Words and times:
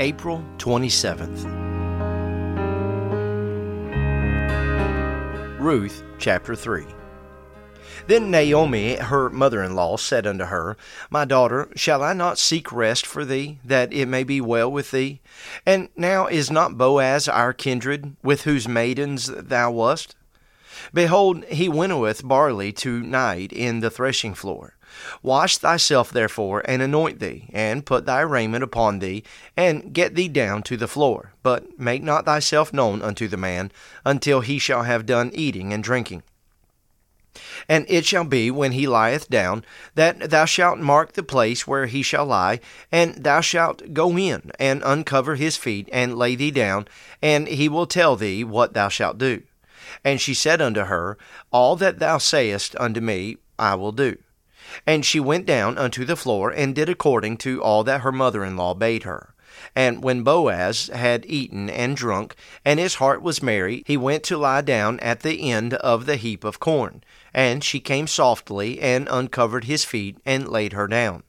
April 0.00 0.44
27th. 0.58 1.44
Ruth 5.58 6.04
chapter 6.18 6.54
3. 6.54 6.86
Then 8.06 8.30
Naomi, 8.30 8.94
her 8.94 9.28
mother 9.28 9.60
in 9.60 9.74
law, 9.74 9.96
said 9.96 10.24
unto 10.24 10.44
her, 10.44 10.76
My 11.10 11.24
daughter, 11.24 11.68
shall 11.74 12.04
I 12.04 12.12
not 12.12 12.38
seek 12.38 12.70
rest 12.70 13.04
for 13.04 13.24
thee, 13.24 13.58
that 13.64 13.92
it 13.92 14.06
may 14.06 14.22
be 14.22 14.40
well 14.40 14.70
with 14.70 14.92
thee? 14.92 15.20
And 15.66 15.88
now 15.96 16.28
is 16.28 16.48
not 16.48 16.78
Boaz 16.78 17.26
our 17.26 17.52
kindred, 17.52 18.14
with 18.22 18.42
whose 18.42 18.68
maidens 18.68 19.26
thou 19.26 19.72
wast? 19.72 20.14
Behold, 20.92 21.44
he 21.46 21.68
winnoweth 21.68 22.26
barley 22.26 22.72
to 22.72 23.02
night 23.02 23.52
in 23.52 23.80
the 23.80 23.90
threshing 23.90 24.34
floor. 24.34 24.74
Wash 25.22 25.58
thyself 25.58 26.10
therefore, 26.10 26.62
and 26.64 26.80
anoint 26.80 27.20
thee, 27.20 27.48
and 27.52 27.84
put 27.84 28.06
thy 28.06 28.20
raiment 28.20 28.64
upon 28.64 28.98
thee, 28.98 29.22
and 29.56 29.92
get 29.92 30.14
thee 30.14 30.28
down 30.28 30.62
to 30.62 30.76
the 30.76 30.88
floor. 30.88 31.32
But 31.42 31.78
make 31.78 32.02
not 32.02 32.24
thyself 32.24 32.72
known 32.72 33.02
unto 33.02 33.28
the 33.28 33.36
man, 33.36 33.70
until 34.04 34.40
he 34.40 34.58
shall 34.58 34.84
have 34.84 35.06
done 35.06 35.30
eating 35.34 35.72
and 35.72 35.84
drinking. 35.84 36.22
And 37.68 37.84
it 37.88 38.04
shall 38.06 38.24
be, 38.24 38.50
when 38.50 38.72
he 38.72 38.88
lieth 38.88 39.28
down, 39.28 39.64
that 39.94 40.30
thou 40.30 40.44
shalt 40.44 40.78
mark 40.78 41.12
the 41.12 41.22
place 41.22 41.66
where 41.66 41.86
he 41.86 42.02
shall 42.02 42.26
lie, 42.26 42.60
and 42.90 43.14
thou 43.22 43.40
shalt 43.40 43.92
go 43.92 44.16
in, 44.16 44.50
and 44.58 44.82
uncover 44.84 45.34
his 45.34 45.56
feet, 45.56 45.88
and 45.92 46.18
lay 46.18 46.34
thee 46.34 46.50
down, 46.50 46.88
and 47.22 47.46
he 47.46 47.68
will 47.68 47.86
tell 47.86 48.16
thee 48.16 48.42
what 48.42 48.72
thou 48.72 48.88
shalt 48.88 49.18
do. 49.18 49.42
And 50.04 50.20
she 50.20 50.34
said 50.34 50.60
unto 50.60 50.82
her, 50.84 51.18
All 51.50 51.76
that 51.76 51.98
thou 51.98 52.18
sayest 52.18 52.76
unto 52.78 53.00
me, 53.00 53.38
I 53.58 53.74
will 53.74 53.92
do. 53.92 54.18
And 54.86 55.04
she 55.04 55.20
went 55.20 55.46
down 55.46 55.78
unto 55.78 56.04
the 56.04 56.16
floor, 56.16 56.50
and 56.50 56.74
did 56.74 56.88
according 56.88 57.38
to 57.38 57.62
all 57.62 57.84
that 57.84 58.02
her 58.02 58.12
mother 58.12 58.44
in 58.44 58.56
law 58.56 58.74
bade 58.74 59.04
her. 59.04 59.34
And 59.74 60.02
when 60.02 60.22
Boaz 60.22 60.90
had 60.92 61.24
eaten 61.26 61.68
and 61.70 61.96
drunk, 61.96 62.34
and 62.64 62.78
his 62.78 62.96
heart 62.96 63.22
was 63.22 63.42
merry, 63.42 63.82
he 63.86 63.96
went 63.96 64.22
to 64.24 64.36
lie 64.36 64.60
down 64.60 65.00
at 65.00 65.20
the 65.20 65.50
end 65.50 65.74
of 65.74 66.06
the 66.06 66.16
heap 66.16 66.44
of 66.44 66.60
corn. 66.60 67.02
And 67.34 67.64
she 67.64 67.80
came 67.80 68.06
softly, 68.06 68.80
and 68.80 69.08
uncovered 69.10 69.64
his 69.64 69.84
feet, 69.84 70.18
and 70.24 70.48
laid 70.48 70.72
her 70.74 70.86
down. 70.86 71.22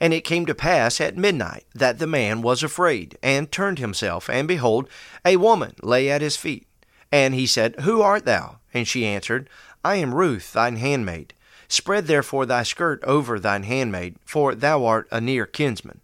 And 0.00 0.14
it 0.14 0.24
came 0.24 0.46
to 0.46 0.54
pass 0.54 1.00
at 1.00 1.16
midnight 1.16 1.64
that 1.74 1.98
the 1.98 2.06
man 2.06 2.40
was 2.40 2.62
afraid, 2.62 3.18
and 3.22 3.52
turned 3.52 3.78
himself, 3.78 4.30
and 4.30 4.48
behold, 4.48 4.88
a 5.24 5.36
woman 5.36 5.74
lay 5.82 6.10
at 6.10 6.22
his 6.22 6.36
feet. 6.36 6.65
And 7.12 7.34
he 7.34 7.46
said, 7.46 7.76
Who 7.80 8.02
art 8.02 8.24
thou? 8.24 8.58
And 8.74 8.86
she 8.86 9.06
answered, 9.06 9.48
I 9.84 9.96
am 9.96 10.14
Ruth, 10.14 10.52
thine 10.52 10.76
handmaid. 10.76 11.34
Spread 11.68 12.06
therefore 12.06 12.46
thy 12.46 12.62
skirt 12.62 13.02
over 13.04 13.38
thine 13.38 13.64
handmaid, 13.64 14.16
for 14.24 14.54
thou 14.54 14.84
art 14.84 15.08
a 15.10 15.20
near 15.20 15.46
kinsman. 15.46 16.00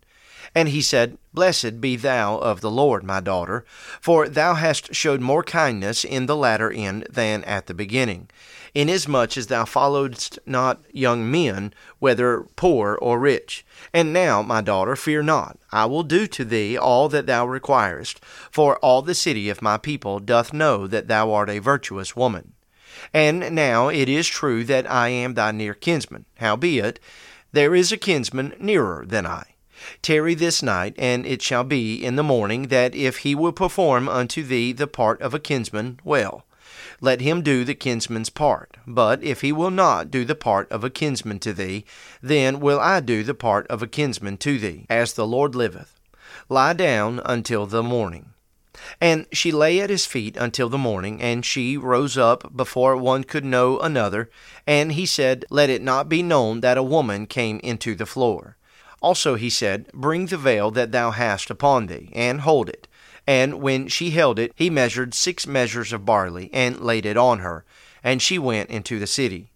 And 0.55 0.69
he 0.69 0.83
said, 0.83 1.17
Blessed 1.33 1.81
be 1.81 1.97
thou 1.97 2.37
of 2.39 2.61
the 2.61 2.71
Lord, 2.71 3.05
my 3.05 3.21
daughter, 3.21 3.65
for 4.01 4.29
thou 4.29 4.55
hast 4.55 4.95
showed 4.95 5.21
more 5.23 5.43
kindness 5.43 6.05
in 6.05 6.27
the 6.27 6.37
latter 6.37 6.71
end 6.71 7.07
than 7.09 7.43
at 7.45 7.67
the 7.67 7.75
beginning, 7.75 8.29
inasmuch 8.75 9.39
as 9.39 9.47
thou 9.47 9.65
followedst 9.65 10.39
not 10.45 10.83
young 10.93 11.31
men, 11.31 11.73
whether 12.01 12.43
poor 12.57 12.99
or 13.01 13.19
rich. 13.19 13.65
And 13.95 14.13
now, 14.13 14.43
my 14.43 14.61
daughter, 14.61 14.95
fear 14.95 15.23
not. 15.23 15.59
I 15.71 15.87
will 15.87 16.03
do 16.03 16.27
to 16.27 16.45
thee 16.45 16.77
all 16.77 17.09
that 17.09 17.27
thou 17.27 17.47
requirest, 17.47 18.21
for 18.51 18.77
all 18.81 19.01
the 19.01 19.15
city 19.15 19.49
of 19.49 19.63
my 19.63 19.79
people 19.79 20.19
doth 20.19 20.53
know 20.53 20.87
that 20.87 21.09
thou 21.09 21.33
art 21.33 21.49
a 21.49 21.61
virtuous 21.61 22.15
woman. 22.15 22.53
And 23.15 23.55
now 23.55 23.89
it 23.89 24.09
is 24.09 24.29
true 24.29 24.65
that 24.65 24.91
I 24.91 25.09
am 25.09 25.33
thy 25.33 25.51
near 25.53 25.73
kinsman. 25.73 26.27
Howbeit, 26.37 27.01
there 27.53 27.75
is 27.75 27.91
a 27.91 27.97
kinsman 27.97 28.55
nearer 28.59 29.05
than 29.07 29.27
I. 29.27 29.45
Tarry 30.03 30.35
this 30.35 30.63
night, 30.63 30.95
and 30.99 31.25
it 31.25 31.43
shall 31.43 31.65
be 31.65 32.05
in 32.05 32.17
the 32.17 32.23
morning 32.23 32.69
that 32.69 32.95
if 32.95 33.19
he 33.19 33.35
will 33.35 33.53
perform 33.53 34.09
unto 34.09 34.43
thee 34.43 34.73
the 34.73 34.87
part 34.87 35.21
of 35.23 35.35
a 35.35 35.39
kinsman, 35.39 36.01
well. 36.05 36.45
Let 37.01 37.21
him 37.21 37.43
do 37.43 37.65
the 37.65 37.75
kinsman's 37.75 38.31
part. 38.31 38.77
But 38.87 39.23
if 39.23 39.41
he 39.41 39.51
will 39.51 39.71
not 39.71 40.11
do 40.11 40.25
the 40.25 40.35
part 40.35 40.71
of 40.71 40.85
a 40.85 40.91
kinsman 40.91 41.39
to 41.41 41.53
thee, 41.53 41.85
then 42.23 42.61
will 42.61 42.79
I 42.79 43.01
do 43.01 43.25
the 43.25 43.35
part 43.35 43.67
of 43.67 43.83
a 43.83 43.87
kinsman 43.87 44.37
to 44.39 44.59
thee, 44.59 44.87
as 44.89 45.15
the 45.15 45.27
Lord 45.27 45.55
liveth. 45.55 45.99
Lie 46.49 46.75
down 46.75 47.21
until 47.25 47.67
the 47.67 47.83
morning. 47.83 48.35
And 49.01 49.27
she 49.33 49.53
lay 49.53 49.81
at 49.81 49.91
his 49.91 50.07
feet 50.07 50.37
until 50.37 50.69
the 50.69 50.79
morning, 50.79 51.21
and 51.21 51.45
she 51.45 51.77
rose 51.77 52.17
up 52.17 52.57
before 52.57 52.97
one 52.97 53.25
could 53.25 53.45
know 53.45 53.79
another. 53.79 54.31
And 54.67 54.93
he 54.93 55.07
said, 55.07 55.45
Let 55.51 55.71
it 55.71 55.83
not 55.83 56.09
be 56.09 56.23
known 56.23 56.61
that 56.61 56.79
a 56.79 56.83
woman 56.83 57.27
came 57.27 57.59
into 57.61 57.95
the 57.95 58.07
floor. 58.07 58.57
Also 59.03 59.35
he 59.35 59.51
said, 59.51 59.91
Bring 59.93 60.27
the 60.27 60.39
veil 60.39 60.71
that 60.71 60.93
thou 60.93 61.11
hast 61.11 61.51
upon 61.51 61.87
thee, 61.87 62.11
and 62.15 62.43
hold 62.43 62.69
it. 62.69 62.87
And 63.27 63.61
when 63.61 63.89
she 63.89 64.11
held 64.11 64.39
it, 64.39 64.53
he 64.55 64.71
measured 64.71 65.13
six 65.13 65.47
measures 65.47 65.93
of 65.93 66.07
barley, 66.07 66.49
and 66.53 66.81
laid 66.81 67.05
it 67.05 67.17
on 67.17 67.41
her. 67.41 67.65
And 68.03 68.23
she 68.23 68.39
went 68.39 68.71
into 68.71 68.99
the 68.99 69.07
city. 69.07 69.51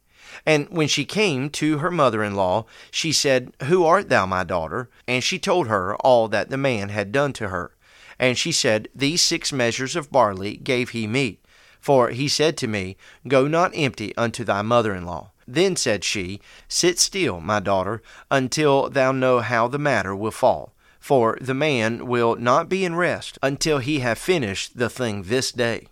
And 0.45 0.69
when 0.69 0.89
she 0.89 1.05
came 1.05 1.49
to 1.51 1.79
her 1.79 1.91
mother 1.91 2.23
in 2.23 2.35
law, 2.35 2.67
she 2.91 3.13
said, 3.13 3.53
Who 3.65 3.85
art 3.85 4.09
thou, 4.09 4.27
my 4.27 4.45
daughter? 4.45 4.91
And 5.09 5.25
she 5.25 5.39
told 5.39 5.69
her 5.69 5.97
all 5.97 6.29
that 6.29 6.51
the 6.51 6.57
man 6.57 6.91
had 6.91 7.13
done 7.13 7.33
to 7.35 7.49
her. 7.49 7.73
And 8.19 8.37
she 8.37 8.53
said, 8.53 8.89
These 8.95 9.23
six 9.23 9.53
measures 9.53 9.97
of 9.97 10.13
barley 10.13 10.57
gave 10.57 10.91
he 10.91 11.07
me. 11.07 11.39
For 11.81 12.11
he 12.11 12.29
said 12.29 12.57
to 12.59 12.67
me, 12.67 12.97
Go 13.29 13.47
not 13.47 13.73
empty 13.75 14.17
unto 14.17 14.45
thy 14.45 14.63
mother 14.63 14.95
in 14.95 15.07
law. 15.07 15.31
Then 15.47 15.77
said 15.77 16.05
she, 16.05 16.41
Sit 16.69 16.99
still, 16.99 17.41
my 17.41 17.61
daughter, 17.61 18.03
until 18.31 18.91
thou 18.91 19.13
know 19.13 19.41
how 19.41 19.69
the 19.69 19.79
matter 19.79 20.15
will 20.15 20.31
fall. 20.31 20.75
For 20.99 21.39
the 21.41 21.55
man 21.55 22.07
will 22.07 22.35
not 22.35 22.69
be 22.69 22.85
in 22.85 22.97
rest 22.97 23.39
until 23.43 23.79
he 23.79 24.01
have 24.01 24.19
finished 24.19 24.77
the 24.77 24.91
thing 24.91 25.23
this 25.25 25.53
day. 25.53 25.87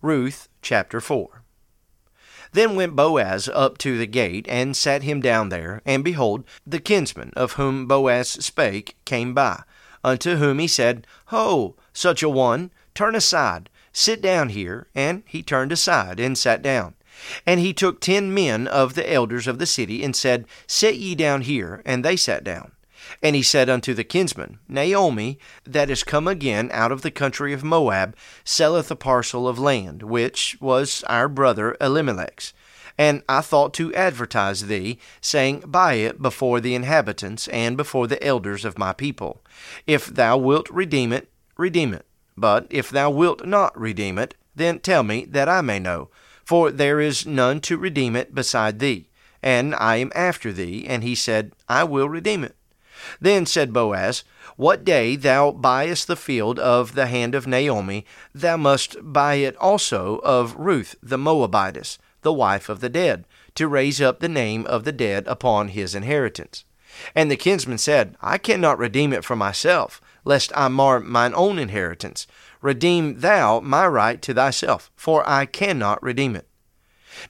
Ruth 0.00 0.48
chapter 0.60 1.00
4. 1.00 1.42
Then 2.52 2.76
went 2.76 2.96
Boaz 2.96 3.48
up 3.48 3.78
to 3.78 3.96
the 3.96 4.06
gate, 4.06 4.46
and 4.48 4.76
sat 4.76 5.02
him 5.02 5.20
down 5.20 5.48
there. 5.48 5.80
And 5.86 6.04
behold, 6.04 6.44
the 6.66 6.80
kinsman 6.80 7.32
of 7.34 7.52
whom 7.52 7.86
Boaz 7.86 8.28
spake 8.28 8.96
came 9.04 9.32
by, 9.32 9.62
unto 10.04 10.36
whom 10.36 10.58
he 10.58 10.68
said, 10.68 11.06
Ho, 11.26 11.76
such 11.92 12.22
a 12.22 12.28
one, 12.28 12.70
turn 12.94 13.14
aside, 13.14 13.70
sit 13.92 14.20
down 14.20 14.50
here. 14.50 14.88
And 14.94 15.22
he 15.26 15.42
turned 15.42 15.72
aside, 15.72 16.20
and 16.20 16.36
sat 16.36 16.60
down. 16.60 16.94
And 17.46 17.60
he 17.60 17.72
took 17.72 18.00
ten 18.00 18.32
men 18.32 18.66
of 18.66 18.94
the 18.94 19.10
elders 19.10 19.46
of 19.46 19.58
the 19.58 19.66
city, 19.66 20.02
and 20.02 20.14
said, 20.14 20.46
Sit 20.66 20.96
ye 20.96 21.14
down 21.14 21.42
here. 21.42 21.82
And 21.84 22.04
they 22.04 22.16
sat 22.16 22.44
down. 22.44 22.72
And 23.22 23.36
he 23.36 23.42
said 23.42 23.68
unto 23.68 23.94
the 23.94 24.04
kinsman, 24.04 24.58
Naomi, 24.68 25.38
that 25.64 25.90
is 25.90 26.04
come 26.04 26.28
again 26.28 26.70
out 26.72 26.92
of 26.92 27.02
the 27.02 27.10
country 27.10 27.52
of 27.52 27.64
Moab, 27.64 28.16
selleth 28.44 28.90
a 28.90 28.96
parcel 28.96 29.48
of 29.48 29.58
land, 29.58 30.02
which 30.02 30.56
was 30.60 31.02
our 31.08 31.28
brother 31.28 31.76
Elimelech's. 31.80 32.52
And 32.98 33.22
I 33.28 33.40
thought 33.40 33.72
to 33.74 33.94
advertise 33.94 34.66
thee, 34.66 34.98
saying, 35.20 35.64
Buy 35.66 35.94
it 35.94 36.20
before 36.20 36.60
the 36.60 36.74
inhabitants 36.74 37.48
and 37.48 37.76
before 37.76 38.06
the 38.06 38.22
elders 38.22 38.64
of 38.64 38.78
my 38.78 38.92
people. 38.92 39.42
If 39.86 40.06
thou 40.06 40.36
wilt 40.36 40.68
redeem 40.70 41.12
it, 41.12 41.30
redeem 41.56 41.94
it. 41.94 42.06
But 42.36 42.66
if 42.70 42.90
thou 42.90 43.10
wilt 43.10 43.46
not 43.46 43.78
redeem 43.78 44.18
it, 44.18 44.34
then 44.54 44.78
tell 44.78 45.02
me, 45.02 45.24
that 45.26 45.48
I 45.48 45.62
may 45.62 45.78
know 45.78 46.10
for 46.44 46.70
there 46.70 47.00
is 47.00 47.26
none 47.26 47.60
to 47.62 47.76
redeem 47.76 48.16
it 48.16 48.34
beside 48.34 48.78
thee, 48.78 49.08
and 49.42 49.74
I 49.74 49.96
am 49.96 50.12
after 50.14 50.52
thee. 50.52 50.86
And 50.86 51.02
he 51.02 51.14
said, 51.14 51.52
I 51.68 51.84
will 51.84 52.08
redeem 52.08 52.44
it. 52.44 52.56
Then 53.20 53.46
said 53.46 53.72
Boaz, 53.72 54.22
What 54.56 54.84
day 54.84 55.16
thou 55.16 55.50
buyest 55.50 56.06
the 56.06 56.16
field 56.16 56.58
of 56.58 56.94
the 56.94 57.06
hand 57.06 57.34
of 57.34 57.46
Naomi, 57.46 58.06
thou 58.34 58.56
must 58.56 58.96
buy 59.02 59.34
it 59.36 59.56
also 59.56 60.18
of 60.18 60.54
Ruth 60.56 60.94
the 61.02 61.18
Moabitess, 61.18 61.98
the 62.22 62.32
wife 62.32 62.68
of 62.68 62.80
the 62.80 62.88
dead, 62.88 63.24
to 63.54 63.68
raise 63.68 64.00
up 64.00 64.20
the 64.20 64.28
name 64.28 64.64
of 64.66 64.84
the 64.84 64.92
dead 64.92 65.26
upon 65.26 65.68
his 65.68 65.94
inheritance. 65.94 66.64
And 67.14 67.30
the 67.30 67.36
kinsman 67.36 67.78
said, 67.78 68.16
I 68.20 68.38
cannot 68.38 68.78
redeem 68.78 69.12
it 69.12 69.24
for 69.24 69.36
myself, 69.36 70.00
lest 70.24 70.52
I 70.54 70.68
mar 70.68 71.00
mine 71.00 71.32
own 71.34 71.58
inheritance. 71.58 72.26
Redeem 72.60 73.20
thou 73.20 73.60
my 73.60 73.86
right 73.86 74.20
to 74.22 74.34
thyself, 74.34 74.90
for 74.94 75.28
I 75.28 75.46
cannot 75.46 76.02
redeem 76.02 76.36
it. 76.36 76.46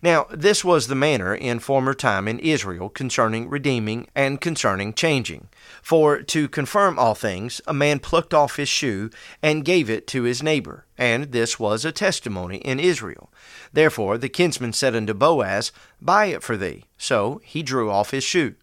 Now, 0.01 0.27
this 0.31 0.65
was 0.65 0.87
the 0.87 0.95
manner 0.95 1.35
in 1.35 1.59
former 1.59 1.95
time 1.95 2.29
in 2.29 2.39
Israel 2.39 2.89
concerning 2.89 3.49
redeeming 3.49 4.07
and 4.15 4.41
concerning 4.41 4.95
changing. 4.95 5.49
For 5.83 6.23
to 6.23 6.49
confirm 6.49 6.99
all 6.99 7.15
things, 7.15 7.61
a 7.67 7.75
man 7.75 7.99
plucked 7.99 8.33
off 8.33 8.57
his 8.57 8.69
shoe 8.69 9.11
and 9.43 9.65
gave 9.65 9.91
it 9.91 10.07
to 10.09 10.23
his 10.23 10.43
neighbor, 10.43 10.87
and 10.97 11.33
this 11.33 11.59
was 11.59 11.85
a 11.85 11.93
testimony 11.93 12.59
in 12.59 12.79
Israel. 12.79 13.33
Therefore 13.73 14.19
the 14.19 14.29
kinsman 14.29 14.73
said 14.73 14.95
unto 14.95 15.15
Boaz, 15.15 15.73
Buy 16.01 16.27
it 16.27 16.43
for 16.43 16.57
thee. 16.57 16.85
So 16.97 17.41
he 17.45 17.63
drew 17.63 17.91
off 17.91 18.13
his 18.13 18.25
shoe. 18.25 18.55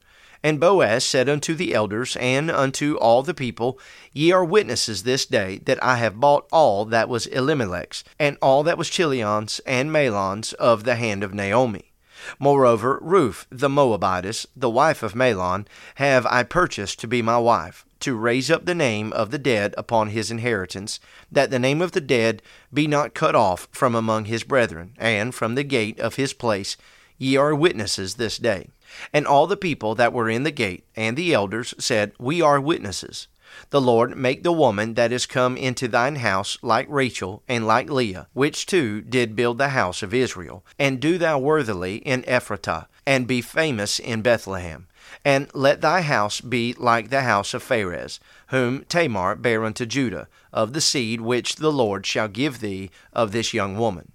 And 0.41 0.59
Boaz 0.59 1.03
said 1.03 1.27
unto 1.27 1.53
the 1.53 1.73
elders 1.73 2.15
and 2.17 2.49
unto 2.49 2.95
all 2.95 3.23
the 3.23 3.33
people, 3.33 3.77
Ye 4.13 4.31
are 4.31 4.45
witnesses 4.45 5.03
this 5.03 5.25
day 5.25 5.59
that 5.65 5.83
I 5.83 5.97
have 5.97 6.19
bought 6.19 6.47
all 6.51 6.85
that 6.85 7.09
was 7.09 7.27
Elimelech's, 7.27 8.03
and 8.17 8.37
all 8.41 8.63
that 8.63 8.77
was 8.77 8.89
Chilion's 8.89 9.59
and 9.65 9.91
Mahlon's 9.91 10.53
of 10.53 10.85
the 10.85 10.95
hand 10.95 11.23
of 11.23 11.33
Naomi. 11.33 11.91
Moreover, 12.37 12.99
Ruth 13.01 13.47
the 13.49 13.69
Moabitess, 13.69 14.45
the 14.55 14.69
wife 14.69 15.03
of 15.03 15.13
Mahlon, 15.13 15.65
have 15.95 16.25
I 16.25 16.43
purchased 16.43 16.99
to 16.99 17.07
be 17.07 17.21
my 17.21 17.37
wife. 17.37 17.85
to 17.99 18.15
raise 18.15 18.49
up 18.49 18.65
the 18.65 18.75
name 18.75 19.11
of 19.11 19.29
the 19.29 19.37
dead 19.37 19.73
upon 19.77 20.09
his 20.09 20.31
inheritance, 20.31 21.01
that 21.29 21.51
the 21.51 21.59
name 21.59 21.81
of 21.81 21.91
the 21.91 22.01
dead 22.01 22.41
be 22.73 22.87
not 22.87 23.13
cut 23.13 23.35
off 23.35 23.67
from 23.71 23.93
among 23.93 24.23
his 24.25 24.43
brethren, 24.43 24.93
and 24.97 25.35
from 25.35 25.55
the 25.55 25.63
gate 25.63 25.99
of 25.99 26.15
his 26.15 26.31
place 26.31 26.77
ye 27.19 27.37
are 27.37 27.53
witnesses 27.53 28.15
this 28.15 28.39
day. 28.39 28.69
And 29.13 29.27
all 29.27 29.45
the 29.45 29.55
people 29.55 29.93
that 29.95 30.13
were 30.13 30.29
in 30.29 30.41
the 30.41 30.51
gate, 30.51 30.85
and 30.95 31.15
the 31.15 31.33
elders, 31.33 31.75
said, 31.77 32.13
We 32.17 32.41
are 32.41 32.59
witnesses. 32.59 33.27
The 33.71 33.81
Lord 33.81 34.17
make 34.17 34.43
the 34.43 34.51
woman 34.51 34.93
that 34.93 35.11
is 35.11 35.25
come 35.25 35.57
into 35.57 35.87
thine 35.87 36.17
house 36.17 36.57
like 36.61 36.87
Rachel 36.89 37.43
and 37.47 37.67
like 37.67 37.89
Leah, 37.89 38.27
which 38.33 38.65
two 38.65 39.01
did 39.01 39.35
build 39.35 39.57
the 39.57 39.69
house 39.69 40.01
of 40.01 40.13
Israel. 40.13 40.63
And 40.77 40.99
do 40.99 41.17
thou 41.17 41.37
worthily 41.39 41.97
in 41.97 42.23
Ephratah, 42.23 42.87
and 43.05 43.27
be 43.27 43.41
famous 43.41 43.99
in 43.99 44.21
Bethlehem. 44.21 44.87
And 45.25 45.49
let 45.53 45.81
thy 45.81 46.01
house 46.01 46.41
be 46.41 46.73
like 46.73 47.09
the 47.09 47.23
house 47.23 47.53
of 47.53 47.63
Pharez, 47.63 48.19
whom 48.47 48.85
Tamar 48.85 49.35
bare 49.35 49.65
unto 49.65 49.85
Judah, 49.85 50.27
of 50.53 50.73
the 50.73 50.81
seed 50.81 51.21
which 51.21 51.55
the 51.55 51.71
Lord 51.71 52.05
shall 52.05 52.27
give 52.27 52.59
thee 52.59 52.91
of 53.13 53.31
this 53.31 53.53
young 53.53 53.77
woman. 53.77 54.11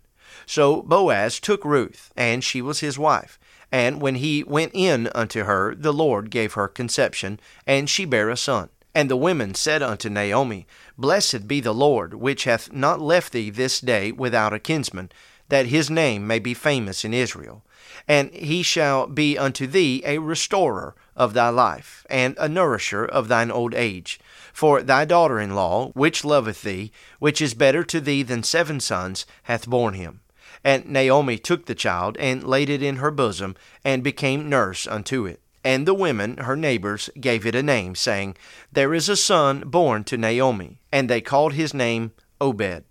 So 0.47 0.83
Boaz 0.83 1.41
took 1.41 1.65
Ruth, 1.65 2.13
and 2.17 2.43
she 2.43 2.61
was 2.63 2.81
his 2.81 2.99
wife. 2.99 3.39
And 3.73 4.01
when 4.01 4.17
he 4.17 4.45
went 4.45 4.73
in 4.75 5.09
unto 5.15 5.45
her, 5.45 5.75
the 5.75 5.93
Lord 5.93 6.31
gave 6.31 6.53
her 6.53 6.69
conception, 6.69 7.41
and 7.67 7.91
she 7.91 8.05
bare 8.05 8.31
a 8.31 8.37
son. 8.37 8.69
And 8.95 9.11
the 9.11 9.17
women 9.17 9.55
said 9.55 9.83
unto 9.83 10.09
Naomi, 10.09 10.69
Blessed 10.97 11.49
be 11.49 11.61
the 11.61 11.75
Lord, 11.75 12.15
which 12.15 12.45
hath 12.45 12.73
not 12.73 13.01
left 13.01 13.33
thee 13.33 13.51
this 13.51 13.81
day 13.81 14.13
without 14.13 14.53
a 14.53 14.61
kinsman, 14.61 15.11
that 15.49 15.67
his 15.67 15.91
name 15.91 16.27
may 16.27 16.39
be 16.39 16.55
famous 16.55 17.05
in 17.05 17.13
Israel. 17.13 17.65
And 18.07 18.31
he 18.33 18.63
shall 18.63 19.09
be 19.09 19.37
unto 19.37 19.67
thee 19.67 20.03
a 20.05 20.19
restorer 20.19 20.95
of 21.17 21.35
thy 21.35 21.49
life, 21.49 22.07
and 22.09 22.37
a 22.39 22.49
nourisher 22.49 23.05
of 23.05 23.27
thine 23.27 23.51
old 23.51 23.75
age. 23.75 24.21
For 24.53 24.83
thy 24.83 25.05
daughter 25.05 25.41
in 25.41 25.57
law, 25.57 25.89
which 25.95 26.25
loveth 26.25 26.63
thee, 26.63 26.93
which 27.19 27.43
is 27.43 27.55
better 27.55 27.83
to 27.83 28.01
thee 28.01 28.23
than 28.23 28.45
seven 28.45 28.79
sons, 28.79 29.27
hath 29.45 29.67
borne 29.67 29.95
him. 29.95 30.21
And 30.65 30.87
Naomi 30.87 31.39
took 31.39 31.67
the 31.67 31.75
child, 31.75 32.17
and 32.19 32.43
laid 32.43 32.71
it 32.71 32.83
in 32.83 32.97
her 32.97 33.11
bosom, 33.11 33.55
and 33.85 34.03
became 34.03 34.49
nurse 34.49 34.87
unto 34.87 35.27
it. 35.27 35.41
And 35.63 35.87
the 35.87 35.95
women, 35.95 36.39
her 36.39 36.57
neighbors, 36.57 37.11
gave 37.21 37.47
it 37.47 37.55
a 37.55 37.63
name, 37.63 37.95
saying, 37.95 38.37
There 38.73 38.93
is 38.95 39.09
a 39.09 39.17
son 39.17 39.61
born 39.67 40.05
to 40.05 40.17
Naomi. 40.17 40.79
And 40.93 41.09
they 41.09 41.21
called 41.21 41.55
his 41.55 41.73
name 41.73 42.13
Obed. 42.41 42.85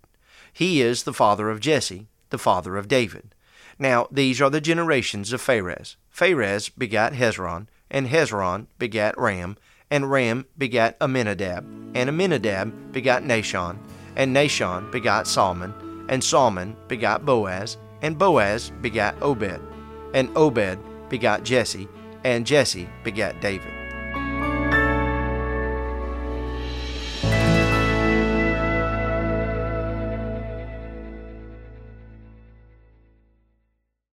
He 0.52 0.82
is 0.82 1.04
the 1.04 1.14
father 1.14 1.50
of 1.50 1.60
Jesse, 1.60 2.08
the 2.30 2.38
father 2.38 2.78
of 2.78 2.88
David. 2.88 3.34
Now 3.80 4.08
these 4.12 4.42
are 4.42 4.50
the 4.50 4.62
generations 4.62 5.34
of 5.34 5.42
Pharez. 5.42 5.96
Pharez 6.16 6.70
begat 6.76 7.14
Hezron, 7.14 7.68
and 7.90 8.08
Hezron 8.08 8.68
begat 8.78 9.18
Ram, 9.18 9.58
and 9.90 10.10
Ram 10.10 10.46
begat 10.58 10.98
Amminadab, 11.00 11.64
and 11.96 12.10
Amminadab 12.10 12.92
begat 12.92 13.24
Nahshon, 13.24 13.78
and 14.16 14.36
Nahshon 14.36 14.92
begat 14.92 15.28
Salmon, 15.28 15.74
and 16.14 16.24
Salmon 16.24 16.78
begat 16.88 17.26
Boaz, 17.26 17.78
and 18.04 18.20
Boaz 18.20 18.72
begat 18.82 19.16
Obed, 19.24 19.60
and 20.14 20.30
Obed 20.38 20.78
begat 21.10 21.44
Jesse, 21.44 21.90
and 22.24 22.46
Jesse 22.46 22.88
begat 23.04 23.42
David. 23.42 23.83